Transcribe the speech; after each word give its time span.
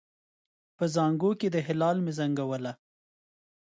په 0.77 0.85
زانګو 0.93 1.31
کې 1.39 1.47
د 1.51 1.57
هلال 1.67 1.97
مې 2.05 2.11
زنګوله 2.17 2.71